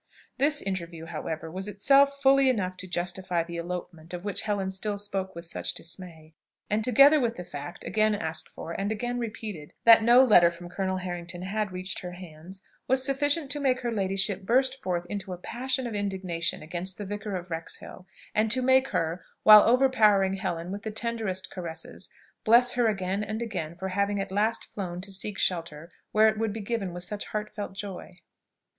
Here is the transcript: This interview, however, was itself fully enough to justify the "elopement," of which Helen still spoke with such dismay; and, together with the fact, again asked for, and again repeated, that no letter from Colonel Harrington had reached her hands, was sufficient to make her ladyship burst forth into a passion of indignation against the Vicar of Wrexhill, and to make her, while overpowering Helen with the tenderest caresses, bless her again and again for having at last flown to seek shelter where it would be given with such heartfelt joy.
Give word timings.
This 0.39 0.63
interview, 0.63 1.05
however, 1.05 1.51
was 1.51 1.67
itself 1.67 2.19
fully 2.23 2.49
enough 2.49 2.75
to 2.77 2.87
justify 2.87 3.43
the 3.43 3.57
"elopement," 3.57 4.15
of 4.15 4.25
which 4.25 4.41
Helen 4.41 4.71
still 4.71 4.97
spoke 4.97 5.35
with 5.35 5.45
such 5.45 5.75
dismay; 5.75 6.33
and, 6.71 6.83
together 6.83 7.19
with 7.19 7.35
the 7.35 7.43
fact, 7.45 7.85
again 7.85 8.15
asked 8.15 8.49
for, 8.49 8.71
and 8.71 8.91
again 8.91 9.19
repeated, 9.19 9.75
that 9.83 10.01
no 10.01 10.23
letter 10.23 10.49
from 10.49 10.69
Colonel 10.69 10.97
Harrington 10.97 11.43
had 11.43 11.71
reached 11.71 11.99
her 11.99 12.13
hands, 12.13 12.63
was 12.87 13.05
sufficient 13.05 13.51
to 13.51 13.59
make 13.59 13.81
her 13.81 13.91
ladyship 13.91 14.41
burst 14.41 14.81
forth 14.81 15.05
into 15.07 15.33
a 15.33 15.37
passion 15.37 15.85
of 15.85 15.93
indignation 15.93 16.63
against 16.63 16.97
the 16.97 17.05
Vicar 17.05 17.35
of 17.35 17.51
Wrexhill, 17.51 18.07
and 18.33 18.49
to 18.49 18.63
make 18.63 18.87
her, 18.87 19.23
while 19.43 19.61
overpowering 19.61 20.33
Helen 20.33 20.71
with 20.71 20.81
the 20.81 20.89
tenderest 20.89 21.51
caresses, 21.51 22.09
bless 22.43 22.71
her 22.71 22.87
again 22.87 23.23
and 23.23 23.39
again 23.39 23.75
for 23.75 23.89
having 23.89 24.19
at 24.19 24.31
last 24.31 24.65
flown 24.65 24.99
to 25.01 25.11
seek 25.13 25.37
shelter 25.37 25.91
where 26.11 26.27
it 26.27 26.39
would 26.39 26.53
be 26.53 26.61
given 26.61 26.91
with 26.91 27.03
such 27.03 27.25
heartfelt 27.25 27.73
joy. 27.73 28.17